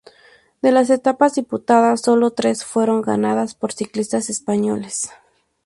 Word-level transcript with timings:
De 0.63 0.71
las 0.71 0.89
etapas 0.89 1.35
disputadas, 1.35 2.01
sólo 2.01 2.31
tres 2.31 2.65
fueron 2.65 3.03
ganadas 3.03 3.53
por 3.53 3.71
ciclistas 3.71 4.31
españoles. 4.31 5.11